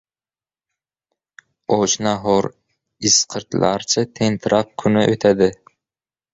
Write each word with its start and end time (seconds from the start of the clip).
Och-nahor, 1.75 2.49
isqirtlarcha 3.11 4.07
tentirab 4.21 4.75
kuni 4.85 5.07
o‘tadi. 5.15 5.55